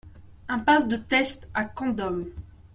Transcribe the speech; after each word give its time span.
Impasse 0.49 0.87
de 0.87 0.97
Teste 0.97 1.47
à 1.53 1.63
Condom 1.63 2.25